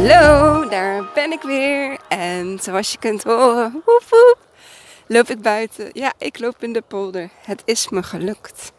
[0.00, 1.98] Hallo, daar ben ik weer.
[2.08, 4.38] En zoals je kunt horen, woep
[5.06, 5.90] loop ik buiten.
[5.92, 7.30] Ja, ik loop in de polder.
[7.44, 8.72] Het is me gelukt.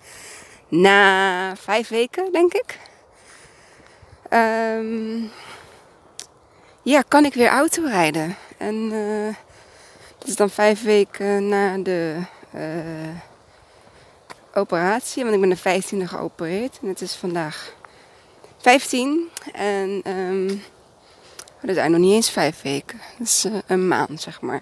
[0.67, 2.79] Na vijf weken, denk ik.
[4.29, 5.23] Ehm,
[6.81, 8.35] ja, kan ik weer auto rijden.
[8.57, 9.35] En uh,
[10.17, 12.17] dat is dan vijf weken na de
[12.55, 13.15] uh,
[14.53, 15.23] operatie.
[15.23, 16.79] Want ik ben de 15e geopereerd.
[16.81, 17.73] En het is vandaag
[18.57, 19.29] 15.
[19.53, 20.61] En um,
[21.67, 22.99] dat eigenlijk nog niet eens vijf weken.
[23.17, 24.61] Dat is uh, een maand, zeg maar.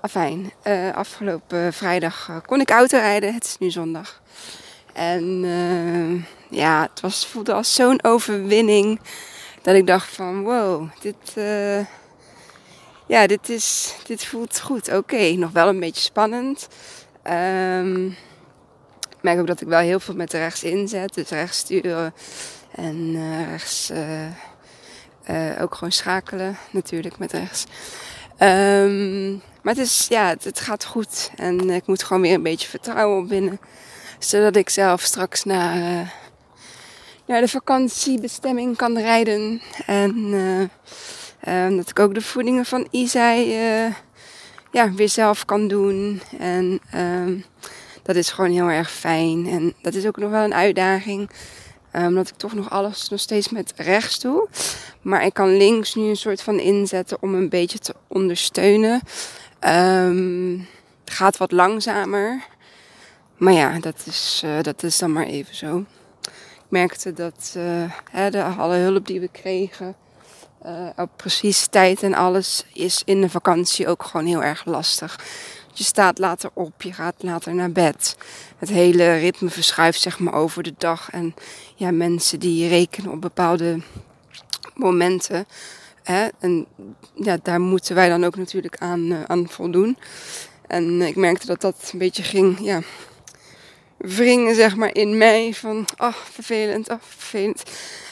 [0.00, 3.34] Afijn, uh, afgelopen vrijdag uh, kon ik auto rijden.
[3.34, 4.22] Het is nu zondag.
[4.92, 5.44] En
[6.50, 9.00] ja, het was, voelde als zo'n overwinning.
[9.62, 11.16] Dat ik dacht van wow, dit,
[13.06, 14.92] ja, dit, is, dit voelt goed.
[14.92, 16.68] Oké, nog wel een beetje spannend.
[17.30, 18.06] Um,
[19.10, 21.14] ik merk ook dat ik wel heel veel met rechts inzet.
[21.14, 22.14] Dus rechts sturen
[22.74, 23.16] en
[23.50, 23.90] rechts
[25.60, 27.64] ook gewoon schakelen natuurlijk met rechts.
[28.38, 31.30] Um, maar het, is, ja, het, gaat goed.
[31.36, 33.60] En ik moet gewoon weer een beetje vertrouwen opwinnen.
[34.18, 36.08] Zodat ik zelf straks naar, uh,
[37.26, 39.60] naar de vakantiebestemming kan rijden.
[39.86, 40.16] En
[41.46, 43.52] uh, dat ik ook de voedingen van Isai
[44.72, 46.22] ja, weer zelf kan doen.
[46.38, 47.44] En um,
[48.02, 49.46] dat is gewoon heel erg fijn.
[49.48, 51.30] En dat is ook nog wel een uitdaging.
[51.94, 54.48] Omdat ehm, ik toch nog alles nog steeds met rechts doe.
[55.02, 59.00] Maar ik kan links nu een soort van inzetten om een beetje te ondersteunen.
[59.60, 60.68] Um,
[61.04, 62.44] het gaat wat langzamer.
[63.36, 65.84] Maar ja, dat is, uh, dat is dan maar even zo.
[66.22, 69.96] Ik merkte dat uh, de, alle hulp die we kregen,
[70.66, 75.20] uh, op precies tijd en alles, is in de vakantie ook gewoon heel erg lastig.
[75.76, 78.16] Je staat later op, je gaat later naar bed.
[78.58, 81.10] Het hele ritme verschuift zeg maar over de dag.
[81.10, 81.34] En
[81.74, 83.80] ja, mensen die rekenen op bepaalde
[84.74, 85.46] momenten.
[86.02, 86.28] Hè?
[86.38, 86.66] En
[87.14, 89.98] ja, daar moeten wij dan ook natuurlijk aan, uh, aan voldoen.
[90.66, 92.80] En ik merkte dat dat een beetje ging, ja,
[93.96, 95.54] wringen zeg maar in mij.
[95.54, 97.62] Van, ach, vervelend, ach, vervelend.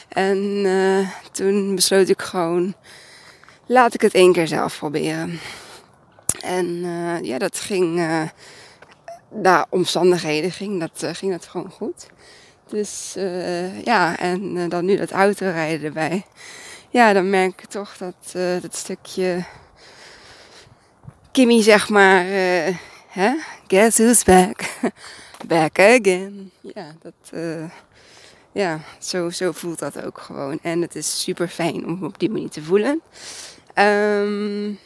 [0.08, 2.74] En uh, toen besloot ik gewoon,
[3.66, 5.40] laat ik het één keer zelf proberen.
[6.40, 8.22] En uh, ja, dat ging, uh,
[9.30, 12.06] na omstandigheden ging dat, uh, ging dat gewoon goed.
[12.68, 13.14] Dus
[13.84, 16.26] ja, en dan nu dat autorijden erbij.
[16.90, 18.32] Ja, dan merk ik toch dat
[18.62, 19.44] dat stukje
[21.32, 22.24] Kimmy, zeg maar,
[23.08, 23.34] hè?
[23.66, 24.64] guess who's back?
[25.46, 26.50] back again.
[26.60, 27.40] Ja, dat,
[28.52, 30.58] ja zo, zo voelt dat ook gewoon.
[30.62, 33.02] En het is super fijn om op die manier te voelen.
[33.74, 34.78] Um,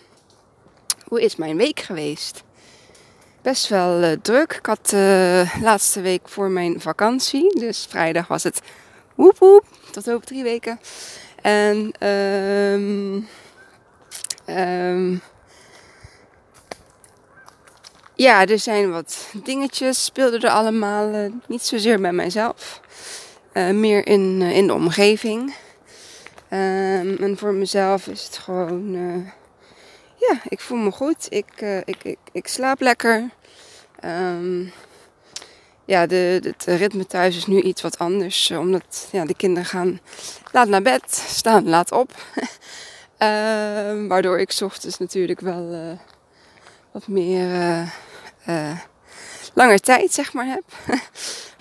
[1.08, 2.42] hoe is mijn week geweest?
[3.42, 4.52] Best wel uh, druk.
[4.52, 7.58] Ik had de uh, laatste week voor mijn vakantie.
[7.58, 8.60] Dus vrijdag was het
[9.14, 9.64] woep woep.
[9.90, 10.80] Tot over drie weken.
[11.42, 13.28] En um,
[14.46, 15.20] um,
[18.14, 20.04] ja, er zijn wat dingetjes.
[20.04, 22.80] Speelden er allemaal uh, niet zozeer bij mijzelf.
[23.72, 25.54] Meer in, in de omgeving.
[26.50, 28.96] Um, en voor mezelf is het gewoon
[30.16, 31.26] ja, ik voel me goed.
[31.28, 33.30] Ik, uh, ik, ik, ik, slaap lekker.
[34.04, 34.72] Um,
[35.84, 38.50] ja, de, het ritme thuis is nu iets wat anders.
[38.50, 40.00] Uh, omdat ja, de kinderen gaan
[40.52, 42.10] laat naar bed, staan laat op.
[43.18, 45.98] um, waardoor ik ochtends natuurlijk wel uh,
[46.92, 47.48] wat meer
[49.54, 50.64] langer tijd zeg maar heb.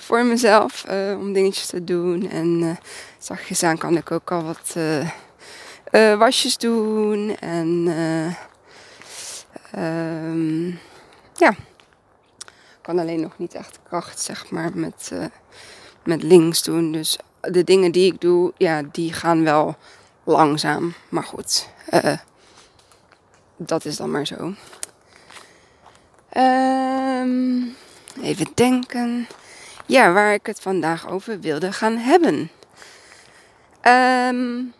[0.05, 0.85] voor mezelf
[1.17, 2.29] om dingetjes te doen.
[2.29, 2.77] En
[3.17, 4.75] zachtjes aan kan ik ook al wat
[6.17, 7.37] wasjes doen.
[7.39, 7.87] En
[9.77, 10.79] Um,
[11.33, 11.55] ja,
[12.81, 15.25] kan alleen nog niet echt kracht, zeg maar, met, uh,
[16.03, 16.91] met links doen.
[16.91, 19.75] Dus de dingen die ik doe, ja, die gaan wel
[20.23, 20.93] langzaam.
[21.09, 22.17] Maar goed, uh,
[23.57, 24.53] dat is dan maar zo.
[26.37, 27.75] Um,
[28.21, 29.27] even denken.
[29.85, 32.51] Ja, waar ik het vandaag over wilde gaan hebben.
[33.81, 34.73] Um,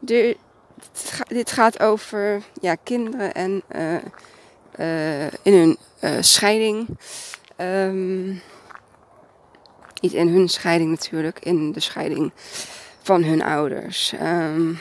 [0.00, 3.94] dit gaat over ja, kinderen en uh,
[4.78, 6.88] uh, in hun uh, scheiding.
[7.56, 8.42] Um,
[10.00, 12.32] in hun scheiding natuurlijk, in de scheiding
[13.02, 14.12] van hun ouders.
[14.22, 14.78] Um,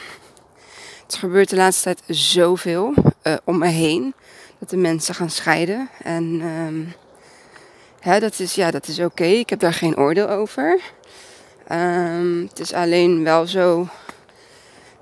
[1.03, 2.93] het gebeurt de laatste tijd zoveel
[3.43, 4.13] om me heen
[4.59, 5.89] dat de mensen gaan scheiden.
[6.03, 6.93] En um,
[7.99, 10.81] hè, dat is, ja, dat is oké, ik heb daar geen oordeel over.
[12.47, 13.87] het is alleen wel zo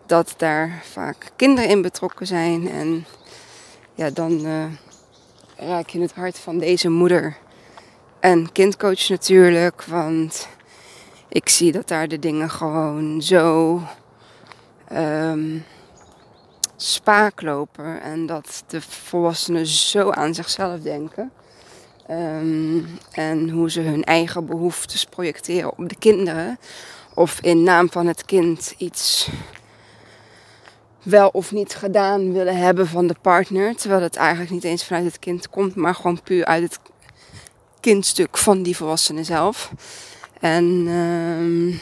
[0.08, 2.70] dat daar vaak kinderen in betrokken zijn.
[2.70, 3.06] En
[3.96, 4.66] ja, dan uh,
[5.56, 7.38] raak je het hart van deze moeder
[8.20, 9.84] en kindcoach natuurlijk.
[9.84, 10.48] Want
[11.30, 13.82] ik zie dat daar de dingen gewoon zo
[14.94, 15.66] um,
[16.76, 21.32] spaak lopen en dat de volwassenen zo aan zichzelf denken.
[22.08, 22.80] Ehm,
[23.12, 26.60] en hoe ze hun eigen behoeftes projecteren op de kinderen.
[27.14, 29.30] Of in naam van het kind iets
[31.10, 33.76] wel of niet gedaan willen hebben van de partner.
[33.76, 36.80] Terwijl het eigenlijk niet eens vanuit het kind komt, maar gewoon puur uit het
[37.80, 39.72] kindstuk van die volwassene zelf.
[40.40, 41.80] En um,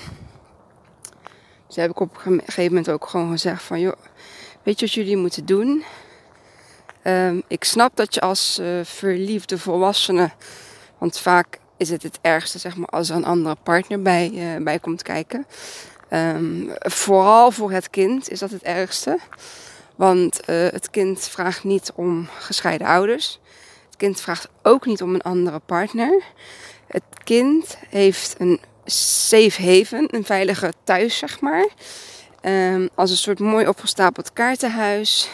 [1.74, 3.80] heb ik op een gegeven moment ook gewoon gezegd van...
[3.80, 3.96] joh,
[4.64, 5.84] weet je wat jullie moeten doen?
[7.04, 10.32] Um, ik snap dat je als uh, verliefde volwassene...
[10.98, 14.64] want vaak is het het ergste zeg maar, als er een andere partner bij, uh,
[14.64, 15.46] bij komt kijken...
[16.16, 19.20] Um, vooral voor het kind is dat het ergste.
[19.96, 23.40] Want uh, het kind vraagt niet om gescheiden ouders.
[23.86, 26.24] Het kind vraagt ook niet om een andere partner.
[26.88, 31.68] Het kind heeft een safe haven, een veilige thuis, zeg maar.
[32.42, 35.30] Um, als een soort mooi opgestapeld kaartenhuis.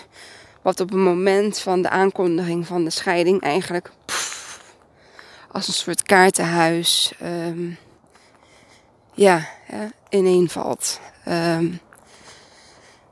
[0.62, 3.92] Wat op het moment van de aankondiging van de scheiding eigenlijk
[5.52, 7.14] als een soort kaartenhuis
[9.14, 9.61] ja, ja,
[10.10, 11.00] ineenvalt.
[11.28, 11.80] Um,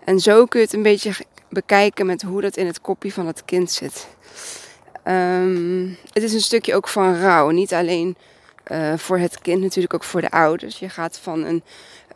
[0.04, 1.12] en zo kun je het een beetje
[1.50, 4.08] bekijken met hoe dat in het kopje van het kind zit.
[5.04, 7.50] Um, het is een stukje ook van rouw.
[7.50, 8.18] Niet alleen
[8.72, 10.80] uh, voor het kind, natuurlijk ook voor de ouders.
[10.80, 11.64] Je gaat van een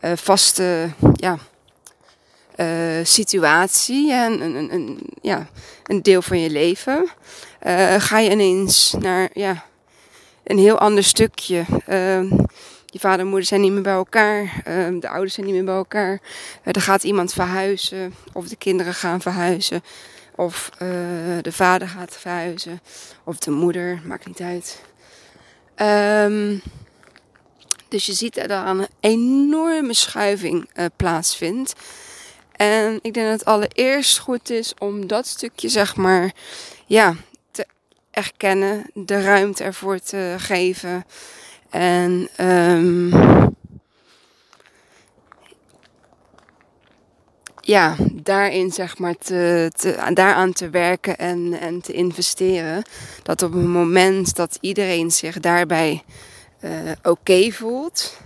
[0.02, 1.38] uh, vaste ja,
[2.56, 5.48] uh, situatie, een, een, een, ja,
[5.84, 7.10] een deel van je leven,
[7.98, 9.64] ga je ineens naar ja,
[10.44, 11.66] een heel ander stukje.
[12.94, 15.56] Ehm, je vader en moeder zijn niet meer bij elkaar, ehm, de ouders zijn niet
[15.56, 16.22] meer bij elkaar.
[16.64, 19.84] er gaat iemand verhuizen, of de kinderen gaan verhuizen.
[20.36, 20.80] Of uh,
[21.42, 22.82] de vader gaat verhuizen.
[23.24, 24.82] Of de moeder, maakt niet uit.
[25.76, 26.62] Um,
[27.90, 31.74] dus je ziet dat er een enorme schuiving uh, plaatsvindt.
[32.52, 36.32] En ik denk dat het allereerst goed is om dat stukje, zeg maar,
[36.86, 37.16] ja,
[37.52, 37.66] te
[38.12, 41.06] erkennen, de ruimte ervoor te geven.
[41.74, 43.12] En um,
[47.62, 52.84] ja, daarin zeg maar te, te, daaraan te werken en, en te investeren.
[53.24, 56.04] Dat op het moment dat iedereen zich daarbij
[56.62, 56.72] uh,
[57.04, 58.18] oké voelt.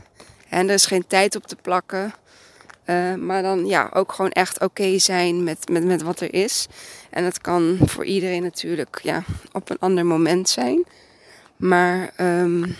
[0.49, 2.13] En er is geen tijd op te plakken.
[2.85, 6.67] Uh, maar dan ja, ook gewoon echt oké zijn met, met, met wat er is.
[7.09, 10.85] En dat kan voor iedereen natuurlijk ja, op een ander moment zijn.
[11.57, 12.75] Maar um,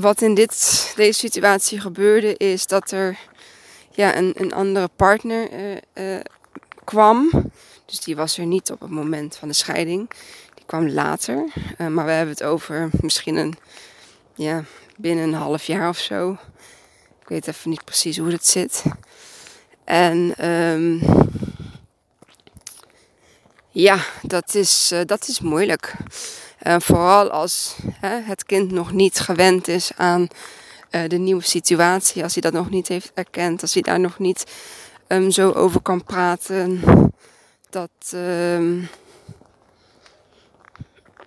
[0.00, 3.18] wat in dit, deze situatie gebeurde is dat er
[3.90, 6.20] ja, een, een andere partner uh, uh,
[6.84, 7.30] kwam.
[7.84, 10.10] Dus die was er niet op het moment van de scheiding.
[10.54, 11.44] Die kwam later.
[11.78, 13.58] Uh, maar we hebben het over misschien een,
[14.34, 14.64] ja,
[14.96, 16.36] binnen een half jaar of zo.
[17.20, 18.82] Ik weet even niet precies hoe het zit.
[19.84, 21.02] En um,
[23.70, 25.94] ja, dat is, dat is moeilijk.
[26.62, 30.28] Vooral als het kind nog niet gewend is aan
[30.90, 34.18] uh, de nieuwe situatie, als hij dat nog niet heeft erkend, als hij daar nog
[34.18, 34.46] niet
[35.08, 36.80] um, zo over kan praten,
[37.70, 38.88] dat um,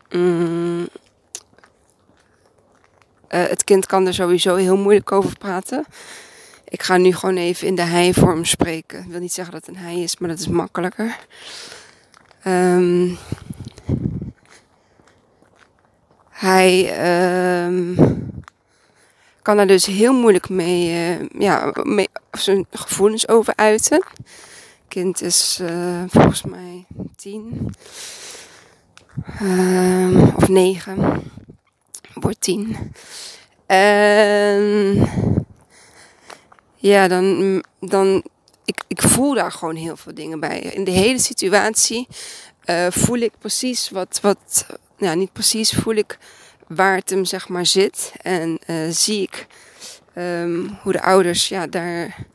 [0.09, 0.87] mm, uh,
[3.27, 5.85] het kind kan er sowieso heel moeilijk over praten.
[6.67, 9.03] Ik ga nu gewoon even in de hij-vorm spreken.
[9.03, 11.17] Ik wil niet zeggen dat het een hij is, maar dat is makkelijker.
[12.47, 13.17] Um,
[16.43, 16.91] hij
[19.43, 21.73] kan daar dus heel moeilijk mee, uh, ja,
[22.31, 24.03] zijn gevoelens over uiten.
[24.87, 26.85] kind is uh, volgens mij
[27.15, 27.69] tien
[29.41, 31.21] uh, of negen,
[32.13, 32.77] wordt tien.
[33.65, 35.07] En
[36.75, 38.23] ja, dan, dan
[38.65, 40.59] ik, ik voel daar gewoon heel veel dingen bij.
[40.59, 42.07] In de hele situatie
[42.65, 44.65] uh, voel ik precies wat, wat,
[45.03, 46.17] ja, niet precies, voel ik
[46.67, 48.13] waar het hem zeg maar zit.
[48.21, 49.47] En uh, zie ik
[50.17, 52.25] um, hoe de ouders ja, daar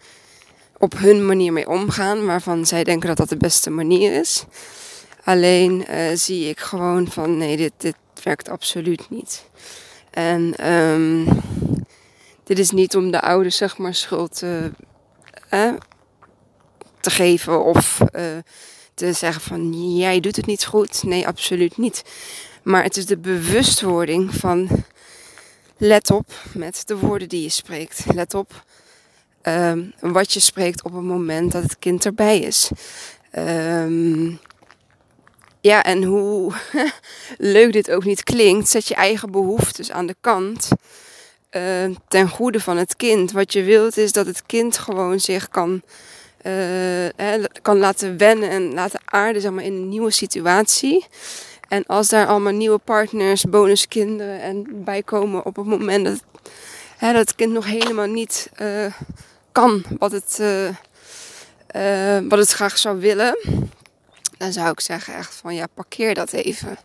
[0.78, 4.44] op hun manier mee omgaan, waarvan zij denken dat dat de beste manier is.
[5.24, 9.44] Alleen uh, zie ik gewoon van nee, dit, dit werkt absoluut niet.
[10.10, 11.28] En um,
[12.44, 14.72] dit is niet om de ouders zeg maar schuld te,
[17.00, 18.22] geven of uh,
[18.94, 21.02] te zeggen van jij doet het niet goed.
[21.02, 22.04] Nee, absoluut niet.
[22.62, 24.68] Maar het is de bewustwording van
[25.76, 28.04] let op met de woorden die je spreekt.
[28.14, 28.64] Let op
[29.42, 32.70] um, wat je spreekt op het moment dat het kind erbij is.
[33.38, 34.40] Um,
[35.60, 36.52] ja, en hoe
[37.38, 40.68] leuk dit ook niet klinkt, zet je eigen behoeftes aan de kant.
[41.50, 43.32] uh, ten goede van het kind.
[43.32, 45.82] Wat je wilt is dat het kind gewoon zich kan,
[46.42, 51.06] uh, kan laten wennen en laten aarden zeg maar, in een nieuwe situatie.
[51.68, 56.22] En als daar allemaal nieuwe partners, bonuskinderen en bij komen op het moment dat,
[56.96, 58.92] hè, dat het kind nog helemaal niet uh,
[59.52, 60.42] kan wat het,
[62.28, 63.38] wat het graag zou willen,
[64.38, 66.78] dan zou ik zeggen echt van ja, parkeer dat even.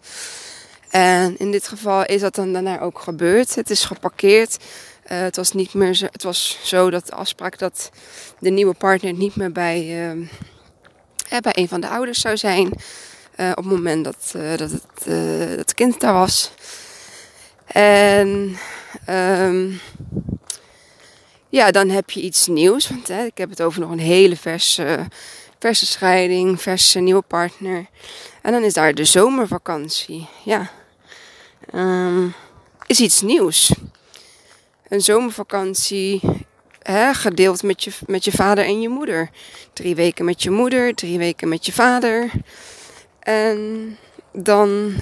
[0.89, 3.55] En in dit geval is dat dan daarna ook gebeurd.
[3.55, 4.57] Het is geparkeerd.
[5.03, 7.89] Het was niet meer zo, het was zo dat de afspraak dat
[8.39, 9.85] de nieuwe partner niet meer bij,
[11.41, 12.73] bij een van de ouders zou zijn.
[13.37, 15.05] Uh, op het moment dat, dat, het,
[15.57, 16.51] het kind daar was.
[17.65, 18.57] En
[19.09, 19.79] um,
[21.49, 22.89] ja, dan heb je iets nieuws.
[22.89, 25.07] Want hè, ik heb het over nog een hele verse,
[25.59, 27.85] verse scheiding, verse nieuwe partner.
[28.41, 30.27] En dan is daar de zomervakantie.
[30.43, 30.71] Ja,
[31.73, 32.33] um,
[32.85, 33.73] is iets nieuws.
[34.87, 36.21] Een zomervakantie
[36.81, 39.29] hè, gedeeld met je, met je vader en je moeder.
[39.73, 42.31] Drie weken met je moeder, drie weken met je vader.
[43.23, 43.97] En
[44.31, 44.93] dan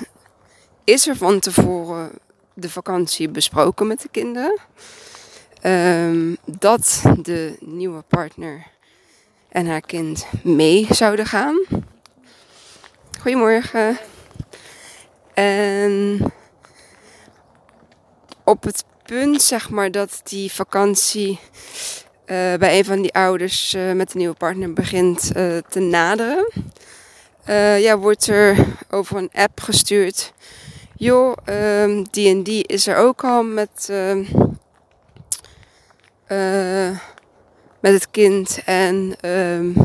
[0.84, 2.12] is er van tevoren
[2.54, 4.60] de vakantie besproken met de kinderen.
[5.63, 8.68] Um, dat de nieuwe partner
[9.50, 11.60] en haar kind mee zouden gaan.
[13.20, 13.98] Goedemorgen.
[15.34, 16.20] En
[18.44, 21.40] op het punt, zeg maar, dat die vakantie
[22.25, 26.51] uh, bij een van die ouders uh, met de nieuwe partner begint uh, te naderen.
[27.79, 30.34] Ja, wordt er over een app gestuurd.
[30.96, 31.38] Joh,
[32.12, 34.24] die en die is er ook al met, ehm,
[37.79, 38.62] met het kind.
[38.65, 39.75] En um,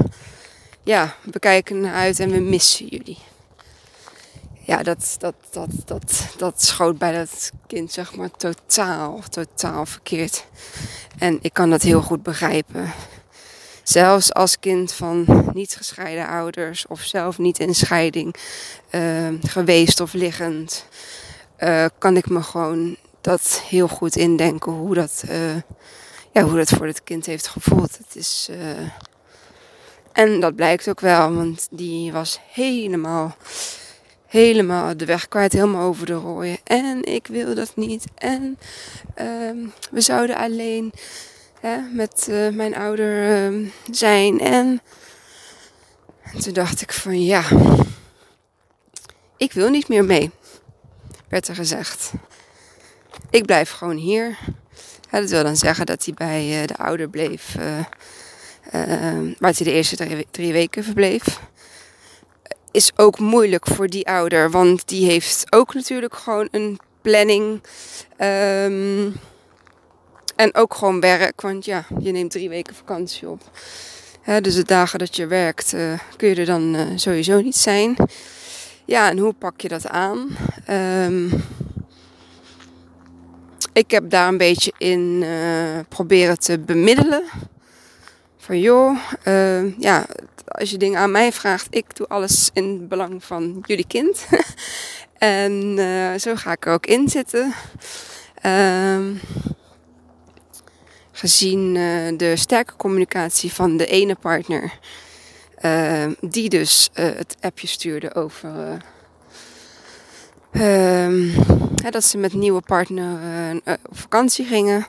[0.82, 3.18] ja, we kijken naar uit en we missen jullie
[4.66, 10.44] ja, dat, dat, dat, dat, dat schoot bij dat kind zeg maar totaal, totaal verkeerd.
[11.18, 12.92] En ik kan dat heel goed begrijpen.
[13.88, 18.34] Zelfs als kind van niet gescheiden ouders of zelf niet in scheiding
[18.90, 20.86] uh, geweest of liggend,
[21.58, 25.54] uh, kan ik me gewoon dat heel goed indenken hoe dat, uh,
[26.32, 27.98] ja, hoe dat voor het kind heeft gevoeld.
[27.98, 28.50] Het is,
[30.12, 33.36] en dat blijkt ook wel, want die was helemaal
[34.26, 36.58] helemaal de weg kwijt, helemaal over de rooien.
[36.64, 38.04] En ik wil dat niet.
[38.14, 38.58] En
[39.20, 40.92] um, we zouden alleen
[41.92, 44.40] met uh, mijn ouder um, zijn.
[44.40, 44.80] En,
[46.22, 47.44] en toen dacht ik van ja,
[49.36, 50.30] ik wil niet meer mee,
[51.28, 52.12] werd er gezegd.
[53.30, 54.38] Ik blijf gewoon hier.
[55.10, 57.80] Ja, dat wil dan zeggen dat hij bij uh, de ouder bleef, uh,
[59.38, 61.40] waar hij de eerste drie, weken verbleef
[62.70, 64.50] is ook moeilijk voor die ouder.
[64.50, 67.62] Want die heeft ook natuurlijk gewoon een planning.
[68.18, 69.14] Um,
[70.36, 71.40] en ook gewoon werk.
[71.40, 73.50] Want ja, je neemt drie weken vakantie op.
[74.40, 77.96] dus de dagen dat je werkt uh, kun je er dan uh, sowieso niet zijn.
[78.84, 80.36] Ja, en hoe pak je dat aan?
[80.70, 81.44] Um,
[83.72, 87.22] ik heb daar een beetje in uh, proberen te bemiddelen.
[88.38, 88.98] Van joh,
[89.78, 90.06] ja,
[90.46, 94.26] als je dingen aan mij vraagt, ik doe alles in het belang van jullie kind.
[95.18, 95.78] en
[96.20, 97.54] zo ga ik er ook in zitten.
[98.46, 98.98] Uh,
[101.26, 104.78] gezien uh, de sterke communicatie van de ene partner,
[105.64, 108.82] uh, die dus het appje stuurde over.
[110.52, 111.28] Ehm,
[111.90, 113.18] dat ze met nieuwe partner
[113.64, 114.86] op vakantie gingen.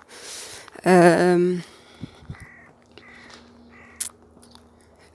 [0.81, 1.55] Ehm,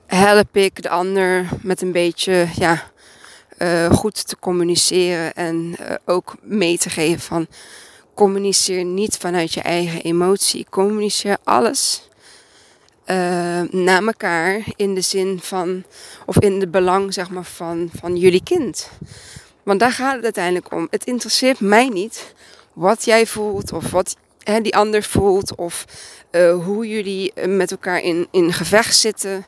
[0.05, 2.91] help ik de ander met een beetje ja,
[3.91, 5.75] goed te communiceren en
[6.05, 7.47] ook mee te geven van
[8.13, 10.65] communiceer niet vanuit je eigen emotie.
[10.69, 12.07] Communiceer alles
[13.05, 15.83] uh, naar elkaar in de zin van,
[16.25, 18.89] of in de belang zeg maar van, van jullie kind.
[19.63, 20.87] Want daar gaat het uiteindelijk om.
[20.89, 22.33] Het interesseert mij niet
[22.73, 25.85] wat jij voelt of wat hè, die ander voelt of
[26.63, 29.45] hoe jullie met elkaar in, in gevecht zitten.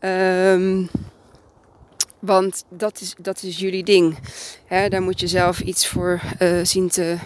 [0.00, 0.90] Um,
[2.20, 4.18] want dat is, dat is jullie ding.
[4.68, 7.16] Daar moet je zelf iets voor uh, zien te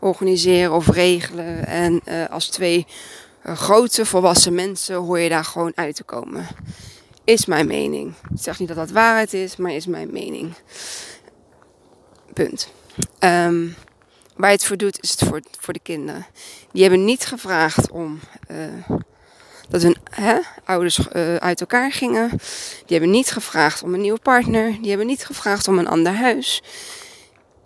[0.00, 1.66] organiseren of regelen.
[1.66, 2.86] En uh, als twee
[3.46, 6.46] uh, grote volwassen mensen hoor je daar gewoon uit te komen.
[7.24, 8.14] Is mijn mening.
[8.34, 10.54] Ik zeg niet dat dat waarheid is, maar is mijn mening.
[12.32, 12.68] Punt.
[13.20, 13.74] Um,
[14.36, 16.26] waar je het voor doet, is het voor, voor de kinderen.
[16.72, 18.20] Die hebben niet gevraagd om
[19.68, 22.28] dat hun hè, ouders uh, uit elkaar gingen.
[22.28, 24.76] Die hebben niet gevraagd om een nieuwe partner.
[24.80, 26.62] Die hebben niet gevraagd om een ander huis.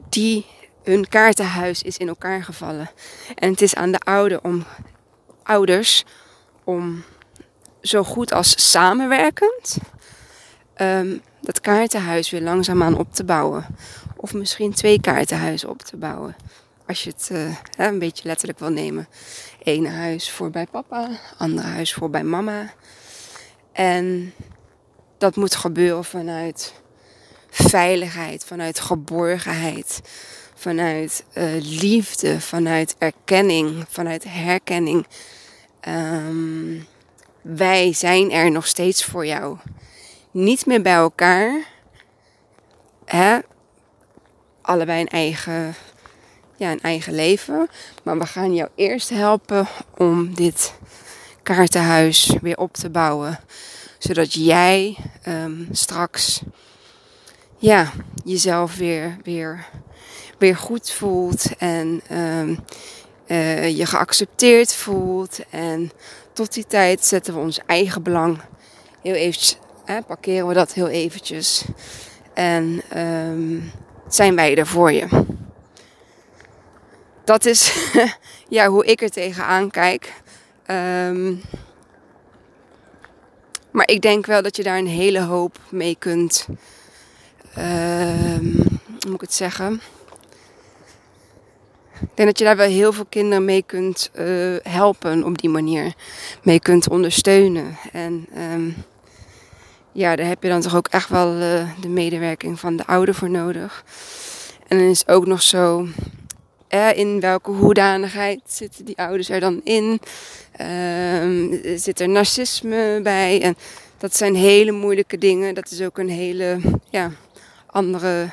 [0.08, 0.46] Die
[0.82, 2.90] hun kaartenhuis is in elkaar gevallen.
[3.34, 4.64] En het is aan de oude om,
[5.42, 6.04] ouders
[6.64, 7.04] om
[7.82, 9.78] zo goed als samenwerkend
[10.76, 13.66] um, dat kaartenhuis weer langzaamaan op te bouwen.
[14.16, 16.36] Of misschien twee kaartenhuizen op te bouwen.
[16.88, 19.08] Als je het uh, een beetje letterlijk wil nemen.
[19.62, 22.72] Ene huis voor bij papa, andere huis voor bij mama.
[23.72, 24.34] En
[25.18, 26.74] dat moet gebeuren vanuit
[27.50, 30.00] veiligheid, vanuit geborgenheid,
[30.54, 35.06] vanuit uh, liefde, vanuit erkenning, vanuit herkenning.
[35.88, 36.86] Um,
[37.42, 39.58] wij zijn er nog steeds voor jou.
[40.30, 41.66] Niet meer bij elkaar.
[43.04, 43.38] Hè?
[44.60, 45.74] Allebei een eigen,
[46.58, 47.68] ja, een eigen leven.
[48.02, 50.74] Maar we gaan jou eerst helpen om dit
[51.42, 53.38] kaartenhuis weer op te bouwen.
[53.98, 54.96] Zodat jij
[55.28, 56.42] um, straks
[57.56, 57.92] ja,
[58.24, 59.66] jezelf weer, weer,
[60.38, 61.56] weer goed voelt.
[61.58, 62.58] En um,
[63.26, 65.38] uh, je geaccepteerd voelt.
[65.50, 65.90] En
[66.32, 68.40] tot die tijd zetten we ons eigen belang
[69.02, 69.58] heel eventjes,
[70.06, 71.64] parkeren we dat heel eventjes.
[72.34, 73.72] En um,
[74.08, 75.06] zijn wij er voor je.
[77.28, 77.90] Dat is
[78.48, 80.12] ja, hoe ik er tegenaan kijk.
[80.66, 81.40] Um,
[83.70, 86.46] maar ik denk wel dat je daar een hele hoop mee kunt.
[87.58, 88.54] Um,
[88.84, 89.80] hoe moet ik het zeggen?
[92.00, 95.50] Ik denk dat je daar wel heel veel kinderen mee kunt uh, helpen op die
[95.50, 95.94] manier.
[96.42, 97.76] Mee kunt ondersteunen.
[97.92, 98.76] En um,
[99.92, 103.14] ja, daar heb je dan toch ook echt wel uh, de medewerking van de ouder
[103.14, 103.84] voor nodig.
[104.68, 105.86] En dan is ook nog zo,
[106.68, 110.00] eh, in welke hoedanigheid zitten die ouders er dan in?
[110.60, 113.42] Um, zit er narcisme bij?
[113.42, 113.56] En
[113.98, 115.54] dat zijn hele moeilijke dingen.
[115.54, 116.60] Dat is ook een hele
[116.90, 117.10] ja,
[117.66, 118.30] andere.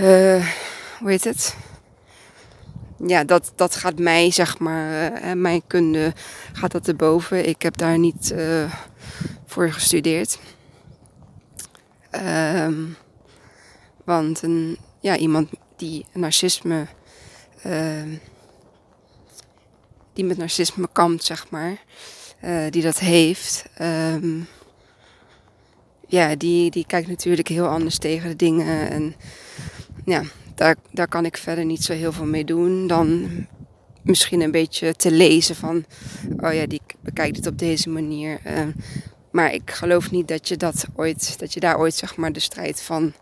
[0.00, 0.46] Uh,
[0.98, 1.56] hoe heet het?
[3.06, 6.12] ja, dat, dat gaat mij, zeg maar, uh, mijn kunde
[6.52, 7.48] gaat dat erboven.
[7.48, 8.34] Ik heb daar niet
[9.46, 10.38] voor gestudeerd.
[12.12, 12.96] Um,
[14.04, 16.86] want een, ja, iemand die narcisme,
[17.66, 18.02] uh,
[20.12, 21.76] die met narcisme kampt, zeg maar,
[22.70, 24.46] die dat heeft, um,
[26.08, 28.90] ja, die, die kijkt natuurlijk heel anders tegen de dingen.
[28.90, 29.14] En
[30.04, 30.22] ja,
[30.54, 32.86] daar, daar kan ik verder niet zo heel veel mee doen.
[32.86, 33.28] Dan
[34.02, 35.84] misschien een beetje te lezen van,
[36.36, 38.40] oh ja, die bekijkt het op deze manier.
[38.46, 38.60] Uh,
[39.30, 42.40] maar ik geloof niet dat je dat ooit, dat je daar ooit zeg maar de
[42.40, 43.12] strijd van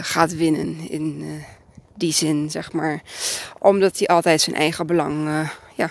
[0.00, 1.30] gaat winnen in uh,
[1.96, 3.02] die zin, zeg maar.
[3.58, 5.90] Omdat hij altijd zijn eigen belang, uh, ja,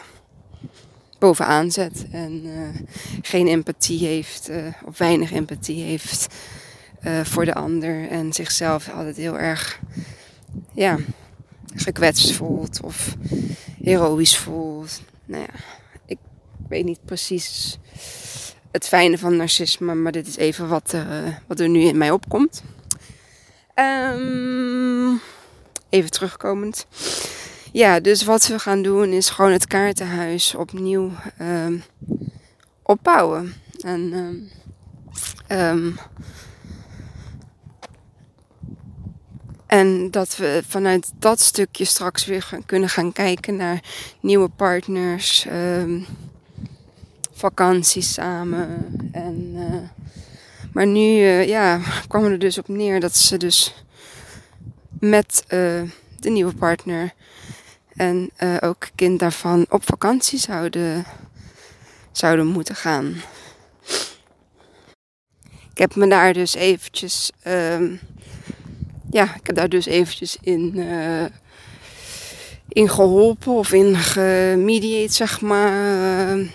[1.19, 2.43] bovenaan zet en
[3.21, 4.49] geen empathie heeft
[4.85, 6.35] of weinig empathie heeft
[7.23, 9.79] voor de ander en zichzelf altijd heel erg
[10.73, 10.97] ja,
[11.75, 13.15] gekwetst voelt of
[13.83, 15.01] heroïs voelt.
[15.25, 15.59] Nou ja,
[16.05, 16.17] ik
[16.67, 17.77] weet niet precies
[18.71, 20.95] het fijne van narcisme, maar dit is even wat,
[21.47, 22.63] wat er nu in mij opkomt.
[23.79, 25.21] Um,
[25.89, 26.85] even terugkomend.
[27.71, 31.11] Ja, dus wat we gaan doen is gewoon het kaartenhuis opnieuw
[31.41, 31.83] um,
[32.83, 33.53] opbouwen.
[33.81, 34.13] En
[35.49, 35.99] um,
[39.67, 43.83] En dat we vanuit dat stukje straks weer kunnen gaan kijken naar
[44.21, 46.05] nieuwe partners, um,
[47.31, 48.85] vakanties samen.
[49.11, 50.06] En, uh,
[50.77, 53.83] maar nu uh, ja, kwam er dus op neer dat ze dus
[54.99, 55.81] met uh,
[56.19, 57.13] de nieuwe partner
[57.95, 61.05] en ook kind daarvan op vakantie zouden,
[62.11, 63.15] zouden moeten gaan.
[65.71, 67.31] Ik heb me daar dus eventjes.
[67.47, 67.99] Um,
[69.11, 71.25] ja, ik heb daar dus eventjes in, uh,
[72.67, 76.37] in geholpen of in gemediate, zeg maar.
[76.37, 76.47] Uh,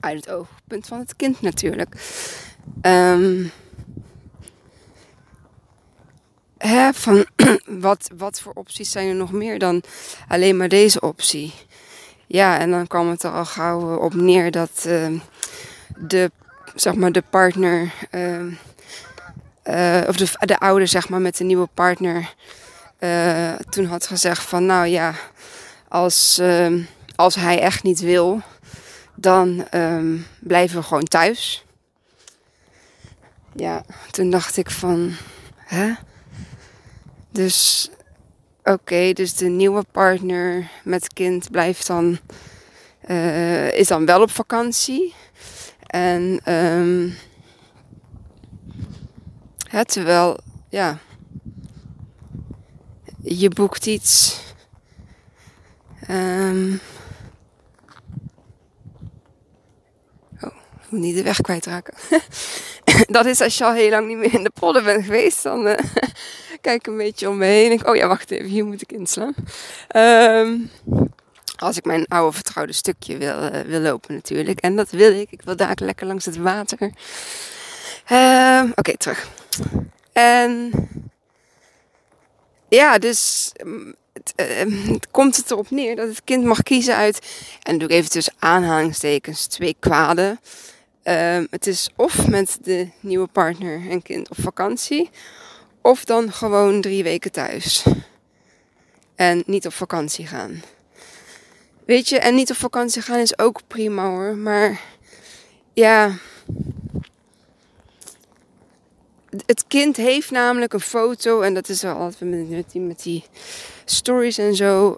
[0.00, 1.94] uit het oogpunt van het kind natuurlijk.
[2.82, 3.50] Um,
[6.58, 7.26] hè, van
[7.86, 9.82] wat, wat voor opties zijn er nog meer dan
[10.28, 11.54] alleen maar deze optie?
[12.26, 15.20] Ja, en dan kwam het er al gauw op neer dat uh,
[15.96, 16.30] de,
[16.74, 22.34] zeg maar, de partner uh, of de, de ouder zeg maar met de nieuwe partner
[22.98, 25.14] uh, toen had gezegd van nou ja,
[25.88, 26.40] als,
[27.16, 28.42] als hij echt niet wil,
[29.14, 29.66] dan
[30.40, 31.66] blijven we gewoon thuis.
[33.58, 35.12] Ja, toen dacht ik van,
[35.56, 35.92] hè?
[37.30, 37.90] Dus
[38.62, 42.18] oké, dus de nieuwe partner met kind blijft dan,
[43.08, 45.14] uh, is dan wel op vakantie.
[45.86, 47.14] En um,
[49.86, 50.98] terwijl, ja.
[53.22, 54.40] je boekt iets.
[56.10, 56.80] Um,
[60.40, 61.94] oh, ik moet niet de weg kwijtraken.
[63.16, 65.42] dat is als je al heel lang niet meer in de polder bent geweest.
[65.42, 65.74] Dan uh,
[66.60, 67.86] kijk ik een beetje om me heen.
[67.86, 69.34] Oh ja, wacht even, hier moet ik inslaan.
[69.96, 70.70] Um,
[71.56, 74.60] als ik mijn oude vertrouwde stukje wil, uh, wil lopen natuurlijk.
[74.60, 75.30] En dat wil ik.
[75.30, 76.90] Ik wil daar lekker langs het water.
[78.12, 79.28] Uh, Oké, terug.
[80.12, 80.72] En
[82.68, 83.94] ja, dus mm,
[84.36, 87.26] het, komt het erop neer dat het kind mag kiezen uit,
[87.62, 90.40] en doe ik even tussen aanhalingstekens, twee kwaden.
[91.08, 95.10] Uh, het is of met de nieuwe partner en kind op vakantie,
[95.80, 97.84] of dan gewoon drie weken thuis.
[99.14, 100.62] En niet op vakantie gaan.
[101.84, 104.36] Weet je, en niet op vakantie gaan is ook prima hoor.
[104.36, 104.80] Maar
[105.72, 106.12] ja.
[109.46, 111.40] Het kind heeft namelijk een foto.
[111.40, 113.24] En dat is wel altijd met die,
[113.84, 114.96] stories en zo.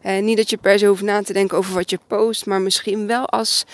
[0.00, 2.46] En niet dat je per se hoeft na te denken over wat je post.
[2.46, 3.64] Maar misschien wel als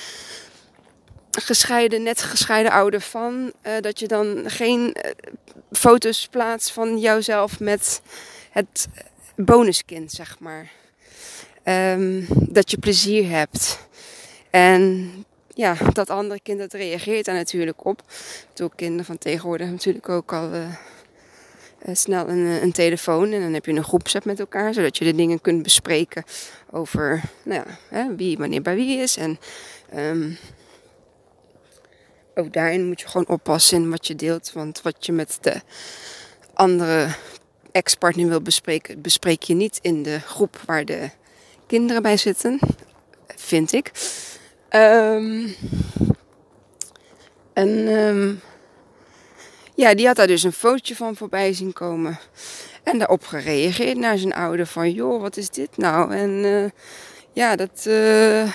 [1.36, 3.52] gescheiden, net gescheiden ouder van.
[3.66, 5.10] Uh, dat je dan geen uh,
[5.72, 8.00] foto's plaatst van jouzelf met
[8.50, 8.88] het
[9.36, 10.70] bonuskind, zeg maar.
[11.64, 13.78] Um, dat je plezier hebt.
[14.50, 15.10] En
[15.54, 18.02] ja, dat andere kind dat reageert daar natuurlijk op.
[18.54, 20.68] Door kinderen van tegenwoordig natuurlijk ook al uh,
[21.92, 23.32] snel een, een, telefoon.
[23.32, 26.24] En dan heb je een groepsapp met elkaar, zodat je de dingen kunt bespreken
[26.70, 29.16] over nou ja, hè, wie wanneer bij wie is.
[29.16, 29.38] En
[29.96, 30.38] um,
[32.38, 34.52] ook daarin moet je gewoon oppassen in wat je deelt.
[34.52, 35.60] Want wat je met de
[36.54, 37.08] andere
[37.72, 41.10] ex-partner wil bespreken, bespreek je niet in de groep waar de
[41.66, 42.58] kinderen bij zitten,
[43.26, 43.90] vind ik.
[44.70, 45.54] Um,
[47.52, 48.40] en um,
[49.74, 52.18] ja, die had daar dus een fotootje van voorbij zien komen.
[52.82, 56.14] En daarop gereageerd naar zijn ouder van, joh, wat is dit nou?
[56.14, 56.70] En uh,
[57.32, 58.52] ja, dat, uh,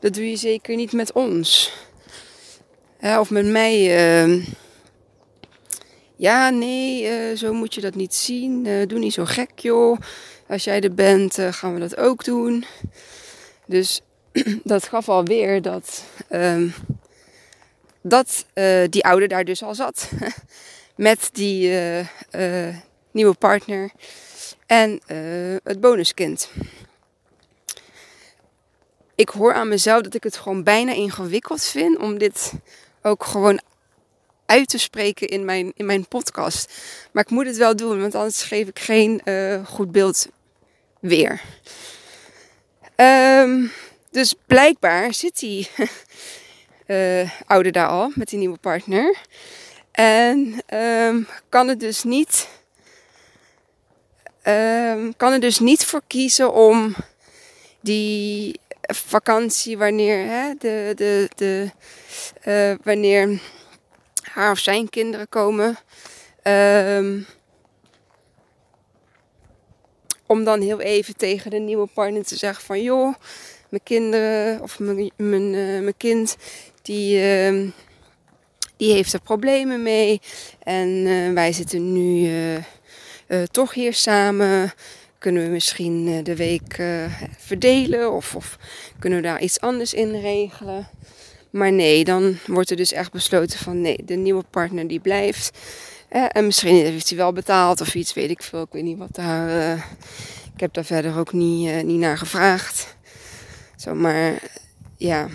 [0.00, 1.72] dat doe je zeker niet met ons.
[3.00, 3.82] Of met mij.
[6.16, 8.62] ja, nee, zo moet je dat niet zien.
[8.88, 9.98] doe niet zo gek, joh
[10.48, 12.64] als jij er bent, uh, gaan we dat ook doen.
[13.66, 14.00] Dus
[14.64, 16.74] dat gaf alweer dat, um,
[18.00, 18.46] dat
[18.90, 20.10] die ouder daar dus al zat.
[20.96, 21.72] Met die
[23.10, 23.90] nieuwe partner
[24.66, 25.00] en
[25.62, 26.50] het bonuskind.
[29.14, 32.52] Ik hoor aan mezelf dat ik het gewoon bijna ingewikkeld vind om dit
[33.06, 33.60] ook gewoon
[34.46, 36.72] uit te spreken in mijn, in mijn podcast.
[37.12, 40.26] Maar ik moet het wel doen, want anders geef ik geen uh, goed beeld
[41.00, 41.40] weer.
[42.96, 43.72] Um,
[44.10, 45.68] dus blijkbaar zit die
[46.86, 49.16] uh, ouder daar al met die nieuwe partner.
[49.92, 52.48] En um, kan het dus niet.
[54.42, 56.94] Um, kan er dus niet voor kiezen om
[57.80, 58.60] die
[58.94, 61.70] vakantie wanneer hè, de, de, de,
[62.44, 63.40] uh, wanneer
[64.22, 65.76] haar of zijn kinderen komen.
[66.42, 67.26] Um,
[70.26, 73.14] om dan heel even tegen de nieuwe partner te zeggen van joh,
[73.68, 76.36] mijn kinderen of mijn, mijn, uh, mijn kind
[76.82, 77.70] die, uh,
[78.76, 80.20] die heeft er problemen mee.
[80.62, 82.30] En uh, wij zitten nu
[83.50, 84.72] toch hier samen.
[85.18, 86.82] Kunnen we misschien de week
[87.38, 88.58] verdelen of, of
[88.98, 90.88] kunnen we daar iets anders in regelen?
[91.56, 95.58] Maar nee, dan wordt er dus echt besloten van nee, de nieuwe partner die blijft.
[96.08, 98.62] Eh, en misschien heeft hij wel betaald of iets, weet ik veel.
[98.62, 99.76] Ik weet niet wat daar.
[100.54, 102.96] Ik heb daar verder ook niet, niet naar gevraagd.
[103.76, 104.42] Zo, maar
[104.96, 105.28] ja.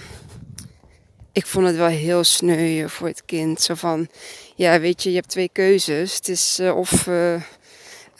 [1.32, 3.62] Ik vond het wel heel sneu voor het kind.
[3.62, 4.08] Zo van,
[4.56, 6.16] ja, weet je, je hebt twee keuzes.
[6.16, 7.08] Het is of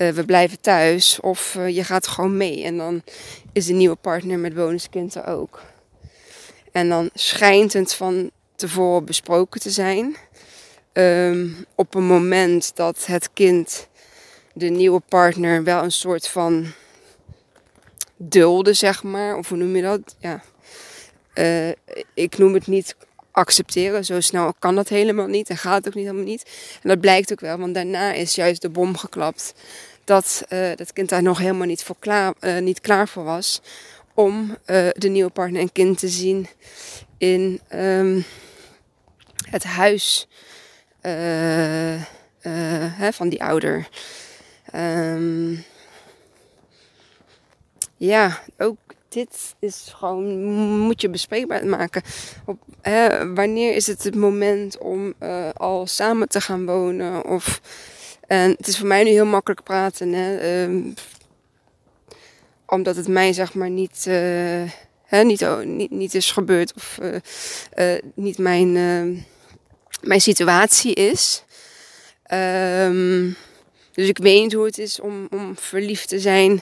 [0.10, 2.64] we blijven thuis of je gaat gewoon mee.
[2.64, 3.04] En dan
[3.54, 5.62] is de nieuwe partner met bonuskind er ook.
[6.72, 10.16] En dan schijnt het van tevoren besproken te zijn.
[10.94, 13.88] Um, op een moment dat het kind
[14.54, 16.66] de nieuwe partner wel een soort van
[18.18, 19.38] dulde, zeg maar.
[19.38, 20.16] Of hoe noem je dat?
[20.20, 20.44] Ja.
[21.34, 21.70] Uh,
[22.14, 22.96] ik noem het niet
[23.32, 24.06] accepteren.
[24.06, 26.44] Zo snel kan dat helemaal niet en gaat ook niet helemaal niet.
[26.82, 29.54] En dat blijkt ook wel, want daarna is juist de bom geklapt.
[30.12, 33.62] Dat uh, dat kind daar nog helemaal niet, voor klaar, uh, niet klaar voor was.
[34.14, 34.58] Om
[34.94, 36.48] de nieuwe partner en kind te zien
[37.18, 38.24] in um,
[39.50, 40.28] het huis
[42.42, 43.90] hè, van die ouder.
[44.76, 45.64] Um,
[47.98, 48.78] ja, ook
[49.10, 50.44] dit is gewoon,
[50.80, 52.02] moet je bespreekbaar maken.
[52.46, 55.14] Op, hè, wanneer is het het moment om
[55.54, 57.26] al samen te gaan wonen?
[57.26, 57.62] Of
[58.32, 60.14] En het is voor mij nu heel makkelijk praten.
[60.14, 60.38] Hè?
[60.38, 60.82] Ehm,
[62.66, 64.72] omdat het mij zeg maar niet, uh,
[65.04, 65.46] hè, niet,
[65.90, 67.00] niet, is gebeurd of
[67.76, 69.16] uh, niet mijn, ehm,
[70.02, 71.44] mijn situatie is.
[72.34, 73.36] Um,
[73.92, 76.62] dus ik weet niet hoe het is om, om verliefd te zijn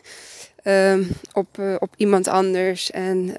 [1.34, 2.92] op, op iemand anders.
[2.92, 3.38] En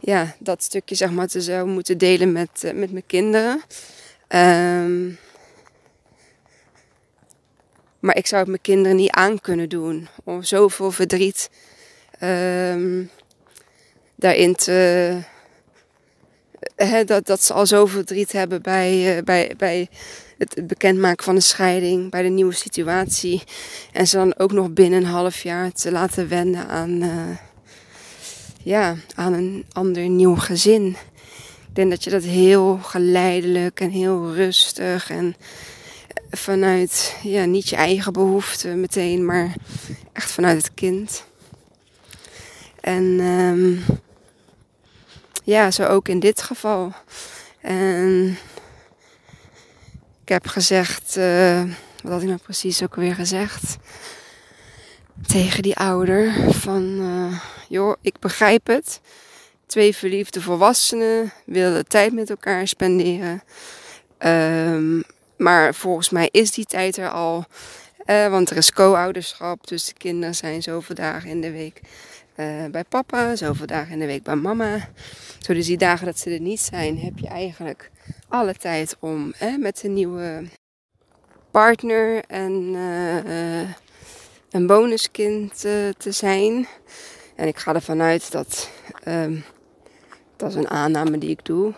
[0.00, 3.62] ja, dat stukje zeg maar te zou moeten delen met, met mijn kinderen.
[4.28, 5.18] Um,
[8.04, 10.08] maar ik zou het mijn kinderen niet aan kunnen doen.
[10.24, 11.50] Om zoveel verdriet
[12.22, 13.10] um,
[14.14, 15.18] daarin te.
[17.06, 19.88] dat, dat ze al zoveel verdriet hebben bij, uh, bij, bij
[20.38, 23.42] het bekendmaken van een scheiding, bij de nieuwe situatie.
[23.92, 27.36] En ze dan ook nog binnen een half jaar te laten wennen aan, uh,
[28.62, 30.96] ja, aan een ander nieuw gezin.
[31.68, 35.36] Ik denk dat je dat heel geleidelijk en heel rustig en
[36.36, 39.54] vanuit ja, niet je eigen behoeften meteen, maar
[40.12, 41.24] echt vanuit het kind.
[42.80, 43.84] En um,
[45.44, 46.92] ja, zo ook in dit geval.
[47.60, 48.38] En
[50.22, 51.62] ik heb gezegd, uh,
[52.02, 53.76] wat had ik nou precies ook weer gezegd?
[55.26, 59.00] Tegen die ouder van, uh, joh, ik begrijp het.
[59.66, 63.42] Twee verliefde volwassenen willen tijd met elkaar spenderen.
[64.18, 65.04] Um,
[65.36, 67.44] maar volgens mij is die tijd er al.
[68.06, 71.80] Uh, want er is co-ouderschap, dus de kinderen zijn zoveel dagen in de week
[72.36, 74.88] uh, bij papa, zoveel dagen in de week bij mama.
[75.38, 77.90] Zo dus die dagen dat ze er niet zijn, heb je eigenlijk
[78.28, 80.44] alle tijd om met een nieuwe
[81.50, 82.52] partner en
[84.50, 85.60] een bonuskind
[85.96, 86.66] te zijn.
[87.36, 88.70] En ik ga ervan uit dat,
[89.08, 89.44] um,
[90.36, 91.74] dat is een aanname die ik doe,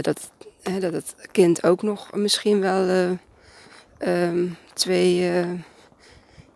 [0.00, 0.30] dat
[0.62, 5.50] dat het kind ook nog misschien wel uh, um, twee, uh,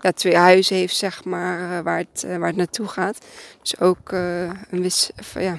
[0.01, 3.19] ja, twee huizen heeft, zeg maar, uh, waar, het, waar het naartoe gaat.
[3.61, 5.59] Dus ook een wis, ja,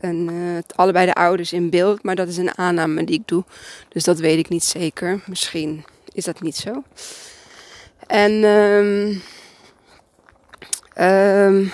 [0.00, 0.30] een,
[0.74, 3.44] allebei de ouders in beeld, maar dat is een aanname die ik doe.
[3.88, 5.20] Dus dat weet ik niet zeker.
[5.26, 6.82] Misschien is dat niet zo.
[8.06, 9.22] En um,
[11.00, 11.72] um,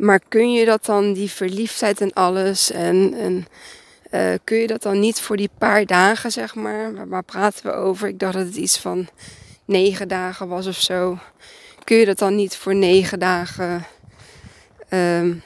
[0.00, 3.46] maar kun je dat dan, die verliefdheid en alles en, en
[4.10, 7.08] uh, kun je dat dan niet voor die paar dagen, zeg maar?
[7.08, 8.08] Waar, praten we over?
[8.08, 9.08] Ik dacht dat het iets van
[9.64, 11.18] negen dagen was of zo.
[11.84, 13.86] Kun je dat dan niet voor negen dagen.
[14.88, 15.42] Um,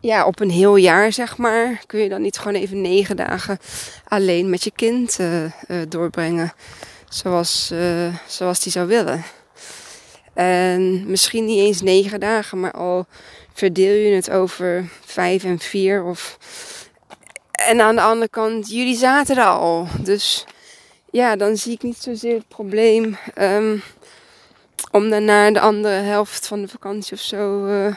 [0.00, 1.82] ja, op een heel jaar, zeg maar.
[1.86, 3.58] Kun je dan niet gewoon even negen dagen
[4.08, 5.50] alleen met je kind uh, uh,
[5.88, 6.52] doorbrengen?
[7.08, 7.72] Zoals,
[8.26, 9.24] zoals die zou willen.
[10.38, 13.06] En misschien niet eens negen dagen, maar al
[13.52, 16.04] verdeel je het over vijf en vier.
[16.04, 16.38] Of...
[17.50, 19.86] En aan de andere kant, jullie zaten er al.
[20.00, 20.46] Dus
[21.10, 23.82] ja, dan zie ik niet zozeer het probleem um,
[24.90, 27.66] om daarna de andere helft van de vakantie of zo.
[27.66, 27.94] Uh,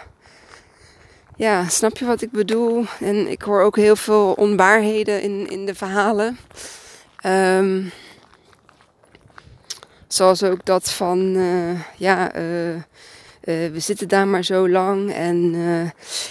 [1.36, 2.86] ja, snap je wat ik bedoel?
[2.99, 6.38] En ik hoor ook heel veel onwaarheden in, in de verhalen.
[7.25, 7.91] Um,
[10.13, 12.82] zoals ook dat van, uh, ja, uh, uh,
[13.43, 15.13] we zitten daar maar zo lang.
[15.13, 15.56] En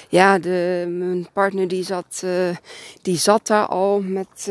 [0.08, 2.24] ja, de, mijn partner die zat,
[3.02, 4.50] die zat daar al met,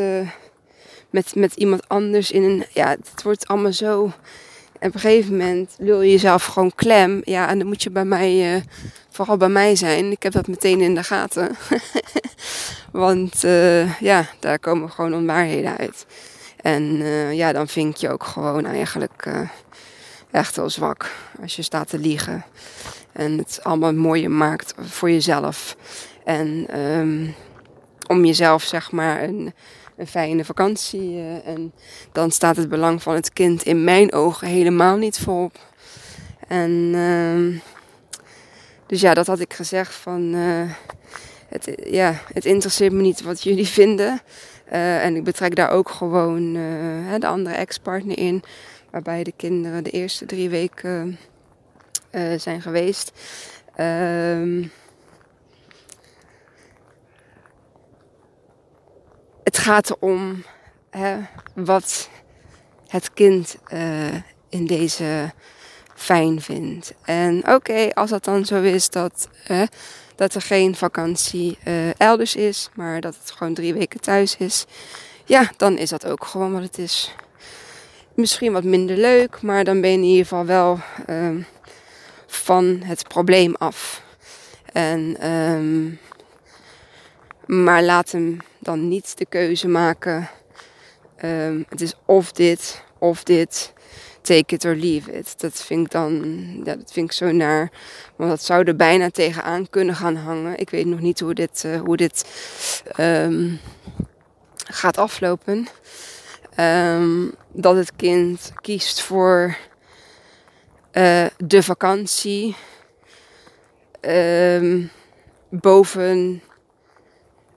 [1.10, 2.65] met, met iemand anders in een.
[2.74, 4.12] Ja, het wordt allemaal zo.
[4.80, 7.22] En op een gegeven moment lul je jezelf gewoon klem.
[7.24, 8.63] Ja, en dan moet je bij mij,
[9.10, 10.12] vooral bij mij zijn.
[10.12, 11.56] Ik heb dat meteen in de gaten.
[12.92, 13.42] Want
[14.00, 16.06] ja, daar komen gewoon onwaarheden uit.
[16.62, 16.84] En
[17.36, 19.28] ja, dan vind je ook gewoon eigenlijk
[20.32, 22.45] echt heel zwak als je staat te liegen.
[23.12, 25.76] En het allemaal mooier maakt voor jezelf.
[26.24, 27.36] En um,
[28.08, 29.54] om jezelf zeg maar een,
[29.98, 31.13] een fijne vakantie.
[31.13, 31.74] Uh, en
[32.12, 35.58] dan staat het belang van het kind in mijn ogen helemaal niet voorop.
[36.48, 37.62] En um,
[38.86, 40.34] dus ja, dat had ik gezegd van...
[41.50, 44.22] Het, ja, het interesseert me niet wat jullie vinden.
[44.71, 46.53] Uh, en ik betrek daar ook gewoon
[47.19, 48.43] de andere ex-partner in.
[48.91, 51.19] Waarbij de kinderen de eerste drie weken
[52.12, 53.12] uh, zijn geweest.
[53.79, 54.71] Um,
[59.43, 60.43] het gaat erom
[60.89, 61.17] hè,
[61.53, 62.10] wat
[62.88, 63.58] het kind
[64.49, 65.32] in deze
[65.95, 66.93] fijn vindt.
[67.03, 69.29] En oké, als dat dan zo is dat,
[70.19, 71.58] dat er geen vakantie
[71.97, 74.65] elders is, maar dat het gewoon drie weken thuis is,
[75.25, 77.15] ja, dan is dat ook gewoon wat het is
[78.13, 80.79] misschien wat minder leuk, maar dan ben je in ieder geval wel
[81.10, 81.45] um,
[82.27, 84.03] van het probleem af.
[84.73, 85.99] En, um,
[87.45, 90.29] maar laat hem dan niet de keuze maken
[91.19, 93.73] Ehm, het is of dit, of dit.
[94.30, 95.39] Take it or leave it.
[95.39, 96.24] Dat vind ik dan,
[96.63, 97.72] ja, dat vind ik zo naar.
[98.15, 100.60] Want dat zou er bijna tegenaan kunnen gaan hangen.
[100.60, 102.26] Ik weet nog niet hoe dit, uh, hoe dit
[102.96, 103.56] ehm,
[104.65, 105.68] gaat aflopen.
[106.56, 109.58] Ehm, dat het kind kiest voor
[110.94, 112.56] uh, de vakantie
[114.02, 114.92] um,
[115.50, 116.42] boven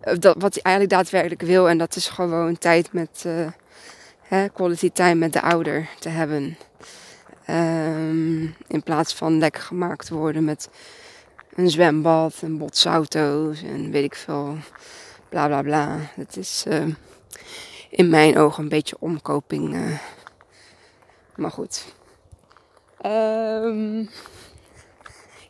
[0.01, 1.69] dat, wat hij eigenlijk daadwerkelijk wil.
[1.69, 3.25] En dat is gewoon tijd met
[4.33, 6.57] hè, quality time met de ouder te hebben.
[7.51, 10.69] Um, in plaats van lekker gemaakt worden met
[11.55, 14.57] een zwembad en botsauto's en weet ik veel.
[15.29, 15.99] Bla bla bla.
[16.15, 16.85] Het is uh,
[17.91, 19.75] in mijn ogen een beetje omkoping.
[19.75, 19.99] Uh,
[21.37, 21.85] maar goed.
[23.07, 24.09] Um,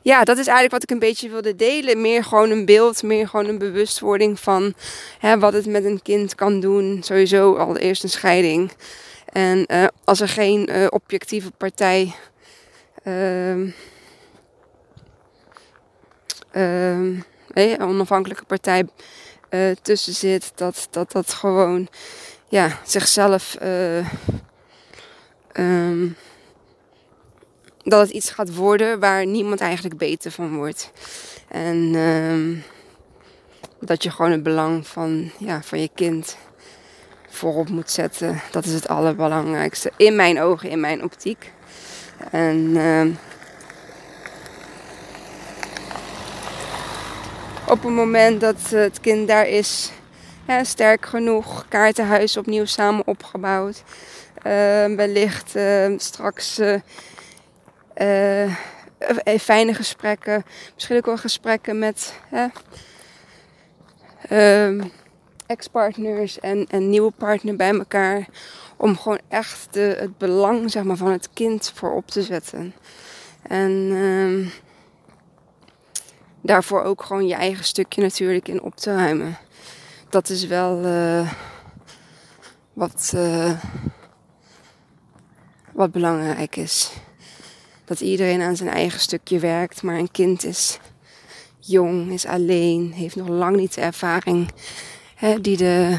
[0.02, 2.00] ja, dat is eigenlijk wat ik een beetje wilde delen.
[2.00, 4.74] Meer gewoon een beeld, meer gewoon een bewustwording van
[5.18, 7.02] hè, wat het met een kind kan doen.
[7.02, 8.72] Sowieso al eerst een scheiding.
[9.32, 12.14] En uh, als er geen uh, objectieve partij
[13.04, 13.72] uh,
[16.52, 18.86] een onafhankelijke partij
[19.50, 21.88] uh, tussen zit, dat dat, dat gewoon
[22.48, 23.56] ja, zichzelf
[25.52, 26.16] um,
[27.84, 30.90] dat het iets gaat worden waar niemand eigenlijk beter van wordt.
[31.48, 32.58] En uh,
[33.80, 36.36] dat je gewoon het belang van, ja, van je kind
[37.28, 38.40] voorop moet zetten.
[38.50, 39.92] Dat is het allerbelangrijkste.
[39.96, 41.52] In mijn ogen, in mijn optiek.
[42.30, 43.06] En uh,
[47.66, 49.90] op het moment dat het kind daar is,
[50.62, 53.82] sterk genoeg, kaartenhuis opnieuw samen opgebouwd.
[54.46, 54.52] Uh,
[54.96, 56.74] wellicht ehm, straks eh,
[57.96, 58.56] uh,
[59.38, 60.44] fijne gesprekken.
[60.74, 62.14] Misschien ook wel gesprekken met
[64.30, 64.84] uh,
[65.46, 68.26] ex-partners en een nieuwe partner bij elkaar.
[68.76, 72.74] Om gewoon echt de, het belang zeg maar, van het kind voorop te zetten.
[73.42, 74.48] En uh,
[76.40, 79.38] daarvoor ook gewoon je eigen stukje natuurlijk in op te ruimen.
[80.08, 81.32] Dat is wel uh,
[82.72, 83.14] wat,
[85.72, 86.92] wat belangrijk is
[87.92, 89.82] dat iedereen aan zijn eigen stukje werkt.
[89.82, 90.78] Maar een kind is
[91.58, 94.50] jong, is alleen, heeft nog lang niet de ervaring
[95.14, 95.98] hè, die, de,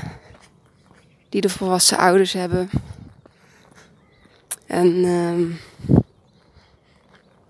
[1.30, 2.70] die de volwassen ouders hebben.
[4.66, 5.60] En um,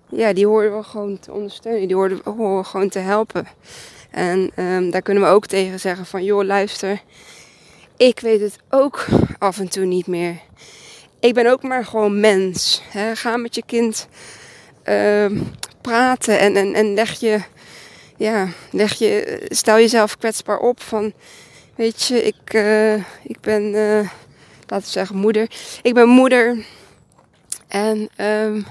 [0.09, 2.17] ja, die horen we gewoon te ondersteunen, die horen,
[2.57, 3.47] we gewoon te helpen.
[4.09, 7.01] En um, daar kunnen we ook tegen zeggen van, joh, luister,
[7.97, 9.05] ik weet het ook
[9.39, 10.41] af en toe niet meer
[11.23, 12.81] ik ben ook maar gewoon mens.
[12.89, 13.15] Hè.
[13.15, 14.07] Ga met je kind
[14.85, 15.31] uh,
[15.81, 17.41] praten en, en, en leg je,
[18.17, 21.13] ja, leg je, stel jezelf kwetsbaar op van,
[21.75, 24.09] weet je, ik, uh, ik ben, uh,
[24.67, 25.49] laten we zeggen, moeder.
[25.81, 26.65] Ik ben moeder
[27.67, 28.65] en um,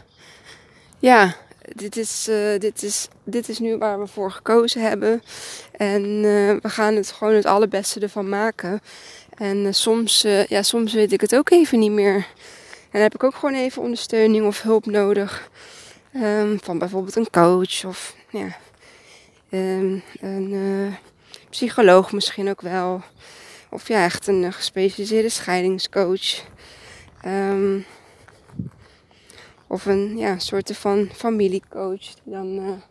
[0.99, 1.37] ja,
[1.75, 5.23] dit is, uh, dit, is, dit is nu waar we voor gekozen hebben.
[5.77, 6.23] En
[6.63, 8.81] we gaan het gewoon het allerbeste ervan maken.
[9.43, 12.15] En uh, soms, ja, soms weet ik het ook even niet meer.
[12.15, 15.51] En dan heb ik ook gewoon even ondersteuning of hulp nodig.
[16.17, 18.57] Um, van bijvoorbeeld een coach of ja,
[19.51, 20.97] um, een
[21.51, 23.03] psycholoog misschien ook wel.
[23.71, 26.45] Of ja, echt een gespecialiseerde scheidingscoach.
[27.27, 27.85] Um,
[29.67, 32.83] of een ja, soort van familiecoach die dan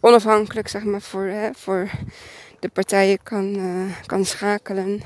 [0.00, 1.90] onafhankelijk zeg maar voor, hè, voor
[2.64, 5.00] de partijen kan, uh, kan schakelen.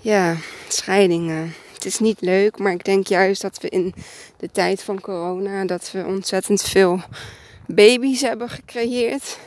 [0.00, 0.36] Ja,
[0.68, 1.52] scheidingen.
[1.74, 3.94] Het is niet leuk, maar ik denk juist dat we in
[4.36, 7.00] de tijd van corona dat we ontzettend veel
[7.66, 9.38] baby's hebben gecreëerd.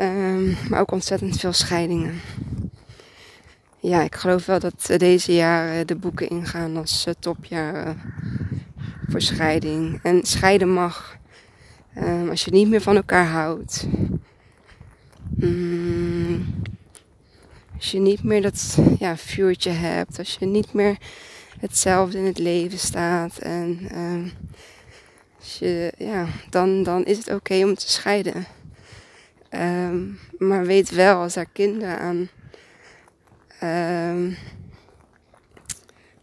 [0.00, 2.20] Um, maar ook ontzettend veel scheidingen
[3.80, 8.00] ja, ik geloof wel dat deze jaren de boeken ingaan als uh, topjaren
[9.08, 10.00] voor scheiding.
[10.02, 11.16] En scheiden mag
[11.96, 13.86] um, als je niet meer van elkaar houdt.
[15.40, 16.46] Mm,
[17.76, 20.18] als je niet meer dat ja, vuurtje hebt.
[20.18, 20.96] Als je niet meer
[21.60, 23.38] hetzelfde in het leven staat.
[23.38, 23.88] En
[25.38, 28.46] als je, ja, dan, dan is het oké om te scheiden.
[29.50, 32.28] Um, maar weet wel, als daar kinderen aan
[33.62, 34.36] Um,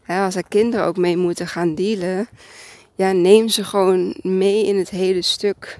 [0.05, 2.27] als er kinderen ook mee moeten gaan dealen,
[2.95, 5.79] ja, neem ze gewoon mee in het hele stuk.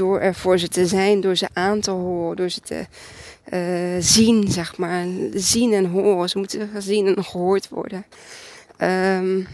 [0.00, 2.86] Door er voor ze te zijn, door ze aan te horen, door ze te
[3.52, 5.06] uh, zien, zeg maar.
[5.32, 6.28] Zien en horen.
[6.28, 8.04] Ze moeten gezien en gehoord worden.
[8.78, 9.48] Um,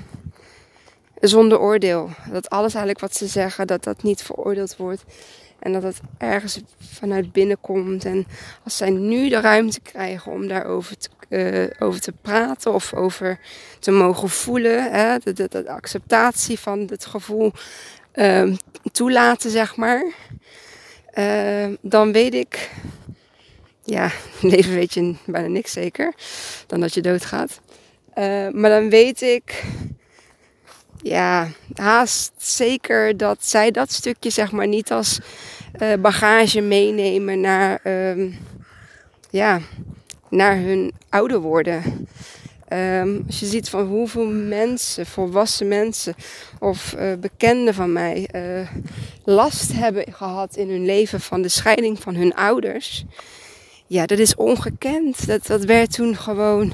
[1.20, 2.11] zonder oordeel.
[2.30, 5.05] Dat alles eigenlijk wat ze zeggen, dat dat niet veroordeeld wordt.
[5.59, 8.05] En dat het ergens vanuit binnen komt.
[8.05, 8.26] En
[8.64, 13.38] als zij nu de ruimte krijgen om daarover te, uh, over te praten of over
[13.78, 14.92] te mogen voelen.
[14.92, 17.53] Hè, de, de acceptatie van het gevoel
[18.16, 18.52] uh,
[18.92, 20.12] toelaten, zeg maar.
[21.14, 22.70] Uh, dan weet ik,
[23.84, 24.10] ja,
[24.40, 26.14] leven weet je bijna niks zeker.
[26.66, 27.60] Dan dat je doodgaat.
[28.14, 29.64] Uh, maar dan weet ik
[31.02, 35.20] ja, haast zeker dat zij dat stukje zeg maar niet als
[35.80, 37.80] uh, bagage meenemen naar,
[39.30, 39.60] ja,
[40.28, 42.08] naar hun ouder worden.
[42.72, 46.14] Um, als je ziet van hoeveel mensen, volwassen mensen
[46.58, 48.68] of uh, bekenden van mij uh,
[49.24, 53.04] last hebben gehad in hun leven van de scheiding van hun ouders.
[53.86, 55.26] Ja, dat is ongekend.
[55.26, 56.72] Dat, dat werd toen gewoon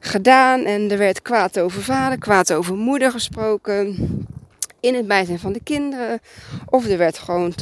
[0.00, 0.64] gedaan.
[0.64, 3.96] En er werd kwaad over vader, kwaad over moeder gesproken.
[4.80, 6.20] In het bijzijn van de kinderen.
[6.66, 7.54] Of er werd gewoon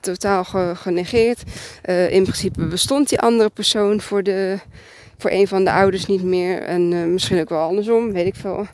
[0.00, 0.44] totaal
[0.74, 1.42] genegeerd.
[1.84, 4.58] Uh, in principe bestond die andere persoon voor, de,
[5.18, 6.62] voor een van de ouders niet meer.
[6.62, 8.66] En uh, misschien ook wel andersom, weet ik veel.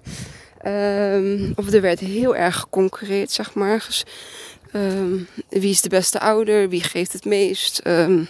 [0.67, 3.85] Um, of er werd heel erg geconcurreerd, zeg maar.
[3.87, 4.05] Dus,
[4.73, 6.69] um, wie is de beste ouder?
[6.69, 7.81] Wie geeft het meest?
[7.87, 8.29] Um,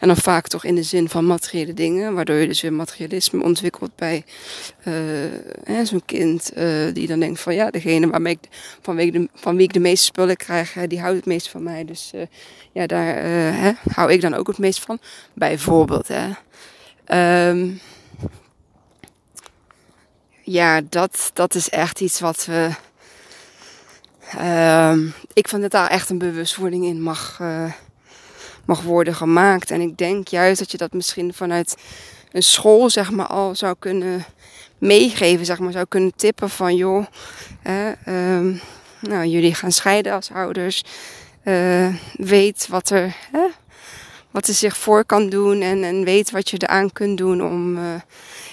[0.00, 3.42] en dan vaak toch in de zin van materiële dingen, waardoor je dus weer materialisme
[3.42, 4.24] ontwikkelt bij
[4.84, 8.48] uh, zo'n kind uh, die dan denkt van ja, degene waarmee ik,
[8.80, 11.84] van, wie ik de, van de meeste spullen krijg, die houdt het meest van mij.
[11.84, 12.10] Dus
[12.72, 13.14] ja, daar
[13.54, 14.98] hè, hou ik dan ook het meest van.
[15.32, 16.08] Bijvoorbeeld.
[16.08, 16.28] Hè.
[17.12, 17.80] Um,
[20.42, 22.70] ja, dat, dat is echt iets wat we.
[24.40, 27.40] Um, ik vind dat daar echt een bewustwording in mag
[28.68, 29.70] mag worden gemaakt.
[29.70, 31.76] En ik denk juist dat je dat misschien vanuit
[32.32, 34.24] een school zeg maar al zou kunnen
[34.78, 37.06] meegeven, zeg maar, zou kunnen tippen van joh,
[37.62, 37.92] hè,
[38.36, 38.60] um,
[39.00, 40.84] nou, jullie gaan scheiden als ouders.
[41.44, 43.46] Uh, weet wat er, hè,
[44.30, 47.76] wat er zich voor kan doen en, en weet wat je eraan kunt doen om
[47.76, 47.82] uh,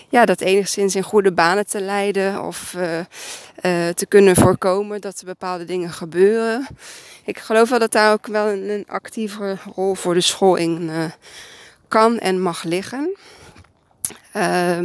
[0.09, 2.99] ja, dat enigszins in goede banen te leiden of uh,
[3.89, 6.67] te kunnen voorkomen dat er bepaalde dingen gebeuren
[7.25, 10.91] ik geloof wel dat daar ook wel een, een actievere rol voor de school in
[11.87, 13.17] kan en mag liggen.
[14.35, 14.79] Uh,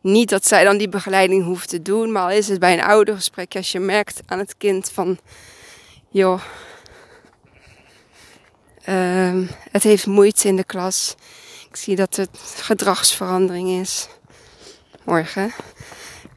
[0.00, 2.84] niet dat zij dan die begeleiding hoeft te doen, maar al is het bij een
[2.84, 5.18] oudergesprek, als je merkt aan het kind van,
[6.08, 6.40] joh,
[8.88, 11.14] uh, het heeft moeite in de klas.
[11.68, 14.08] Ik zie dat het gedragsverandering is.
[15.04, 15.52] Morgen.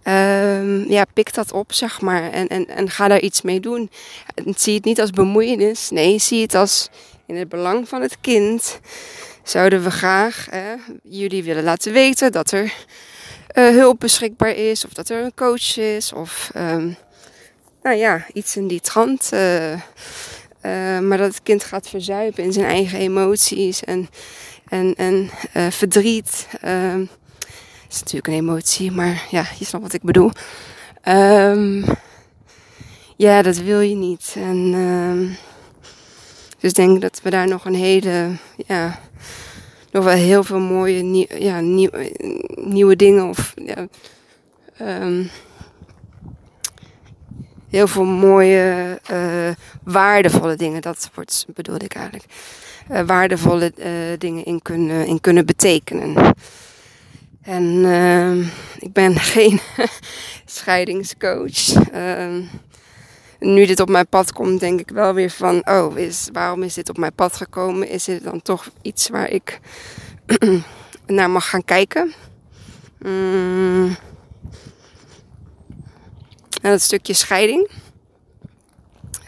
[0.03, 2.31] Um, ja, pik dat op, zeg maar.
[2.31, 3.89] En, en, en ga daar iets mee doen.
[4.35, 5.89] En zie het niet als bemoeienis.
[5.89, 6.89] Nee, zie het als
[7.25, 8.79] in het belang van het kind.
[9.43, 10.47] Zouden we graag
[11.03, 12.63] jullie willen laten weten dat er
[13.53, 14.85] uh, hulp beschikbaar is.
[14.85, 16.13] Of dat er een coach is.
[16.13, 16.95] Of um,
[17.83, 19.29] nou ja, iets in die trant.
[19.33, 19.81] Uh,
[20.65, 24.09] uh, maar dat het kind gaat verzuipen in zijn eigen emoties en,
[24.67, 25.29] en, en
[25.71, 26.47] verdriet.
[26.63, 26.93] Uh,
[27.89, 30.31] is natuurlijk een emotie, maar ja, je snapt wat ik bedoel.
[31.07, 31.85] Um,
[33.15, 34.33] ja, dat wil je niet.
[34.37, 35.37] En um,
[36.59, 38.29] dus denk dat we daar nog een hele,
[38.67, 38.99] ja,
[39.91, 41.89] nog wel heel veel mooie ja, nieuw,
[42.55, 43.87] nieuwe dingen of ja,
[47.75, 49.49] heel veel mooie, uh,
[49.83, 52.25] waardevolle dingen, dat wordt, bedoelde ik eigenlijk.
[52.91, 53.85] Uh, waardevolle uh,
[54.17, 56.35] dingen in kunnen, in kunnen betekenen.
[57.41, 57.85] En
[58.79, 59.59] ik ben geen
[60.45, 61.93] scheidingscoach.
[61.93, 62.35] Uh,
[63.39, 66.73] nu dit op mijn pad komt, denk ik wel weer van: oh, is, waarom is
[66.73, 67.89] dit op mijn pad gekomen?
[67.89, 69.59] Is dit dan toch iets waar ik
[71.07, 72.13] naar mag gaan kijken?
[72.99, 73.95] Mm.
[76.65, 77.69] En dat stukje scheiding.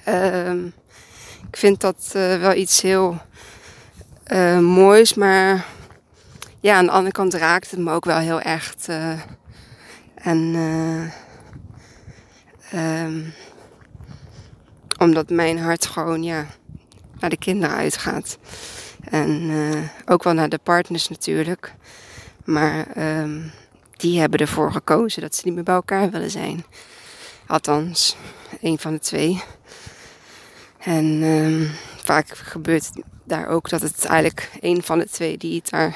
[0.07, 0.53] Uh,
[1.47, 3.17] ik vind dat uh, wel iets heel
[4.27, 5.65] uh, moois, maar
[6.59, 8.41] ja, aan de andere kant raakt het me ook wel heel.
[8.89, 9.19] Uh,
[10.15, 10.53] en
[12.73, 13.33] uh, um,
[14.97, 16.45] omdat mijn hart gewoon ja,
[17.19, 18.37] naar de kinderen uitgaat.
[19.09, 19.51] En
[20.05, 21.73] ook wel naar de partners natuurlijk.
[22.45, 22.85] Maar
[23.19, 23.51] um,
[23.97, 26.65] die hebben ervoor gekozen dat ze niet meer bij elkaar willen zijn.
[27.47, 28.15] Althans,
[28.61, 29.43] een van de twee.
[30.77, 31.71] En um,
[32.03, 32.89] vaak gebeurt
[33.23, 35.93] daar ook dat het eigenlijk een van de twee die daar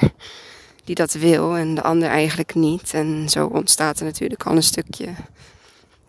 [0.84, 2.94] die dat wil en de ander eigenlijk niet.
[2.94, 5.14] En zo ontstaat er natuurlijk al een stukje,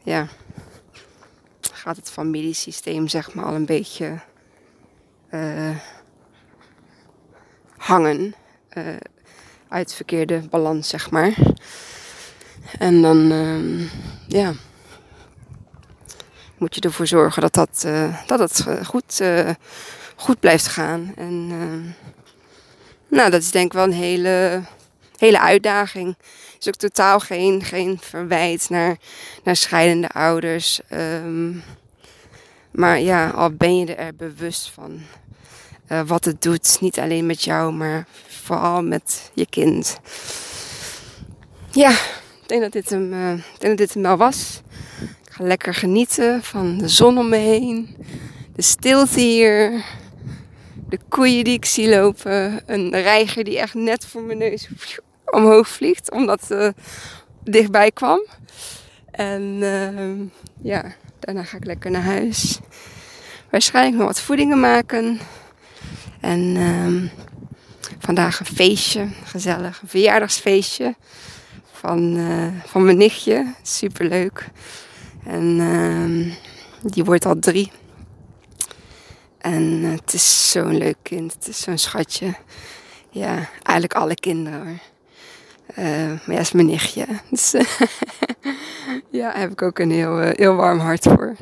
[0.04, 0.28] ja,
[1.72, 4.20] gaat het familiesysteem zeg maar al een beetje
[5.32, 5.78] uh,
[7.78, 8.36] hangen.
[8.78, 8.96] Uh,
[9.68, 11.38] uit verkeerde balans, zeg maar.
[12.80, 13.89] En dan, uh,
[14.28, 14.54] ja,
[16.64, 17.86] moet je ervoor zorgen dat, dat,
[18.26, 19.22] dat het goed,
[20.16, 21.14] goed blijft gaan.
[21.16, 21.47] En
[23.07, 24.61] nou, dat is denk ik wel een hele,
[25.18, 26.16] hele uitdaging.
[26.53, 28.97] Het is ook totaal geen, geen verwijt naar,
[29.43, 30.80] naar scheidende ouders.
[30.89, 31.51] Ehm,
[32.72, 35.01] maar ja, al ben je er bewust van
[35.91, 36.78] uh, wat het doet.
[36.82, 39.97] Niet alleen met jou, maar vooral met je kind.
[41.72, 41.95] Ja,
[42.45, 44.61] denk dat dit hem, uh, ik denk dat dit hem wel was.
[45.34, 47.96] Ga lekker genieten van de zon om me heen.
[48.56, 49.84] De stilte hier.
[50.90, 52.62] De koeien die ik zie lopen.
[52.66, 54.68] Een reiger die echt net voor mijn neus
[55.26, 56.12] omhoog vliegt.
[56.12, 56.70] Omdat uh,
[57.44, 58.26] dichtbij kwam.
[59.12, 60.16] En ehm,
[60.62, 62.60] ja, daarna ga ik lekker naar huis.
[63.50, 65.20] Waarschijnlijk nog wat voedingen maken.
[66.20, 67.08] En ehm,
[68.00, 70.96] vandaag een feestje, gezellig, een verjaardagsfeestje
[71.72, 73.54] van, uh, van mijn nichtje.
[73.62, 74.50] Super leuk.
[75.26, 76.34] En uh,
[76.91, 77.71] die wordt al drie.
[79.38, 82.36] En het is zo'n leuk kind, het is zo'n schatje.
[83.09, 84.80] Ja, eigenlijk alle kinderen hoor.
[85.86, 87.05] Uh, maar ja, is mijn nichtje.
[87.30, 87.51] Dus
[89.09, 91.36] ja, daar heb ik ook een heel, heel warm hart voor.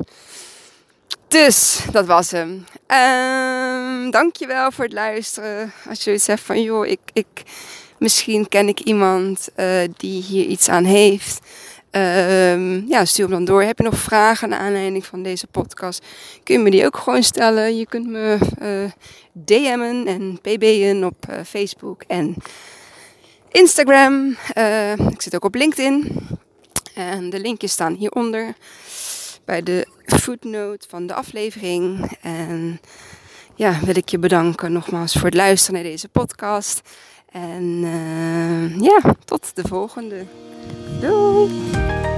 [1.28, 2.50] Dus, dat was hem.
[2.86, 5.72] Um, dankjewel voor het luisteren.
[5.88, 7.42] Als je zegt van, joh, ik, ik,
[7.98, 11.40] misschien ken ik iemand uh, die hier iets aan heeft.
[11.94, 13.62] Um, ja, stuur hem dan door.
[13.62, 16.04] Heb je nog vragen naar aanleiding van deze podcast?
[16.42, 17.76] Kun je me die ook gewoon stellen.
[17.76, 18.90] Je kunt me uh,
[19.32, 22.34] DM'en en pb'en op uh, Facebook en
[23.48, 24.36] Instagram.
[25.10, 26.26] ik zit ook op LinkedIn.
[26.94, 28.54] En de linkjes staan hieronder
[29.44, 32.16] bij de footnote van de aflevering.
[32.20, 32.80] En
[33.54, 36.80] ja, wil ik je bedanken nogmaals voor het luisteren naar deze podcast.
[37.32, 37.80] En
[38.80, 40.26] ja, tot de volgende.
[41.00, 42.11] Doei!